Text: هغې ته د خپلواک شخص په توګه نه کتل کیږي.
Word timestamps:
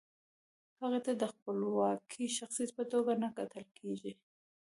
هغې 0.79 0.99
ته 1.05 1.11
د 1.21 1.23
خپلواک 1.33 2.05
شخص 2.37 2.57
په 2.77 2.83
توګه 2.91 3.11
نه 3.23 3.29
کتل 3.37 3.65
کیږي. 3.77 4.13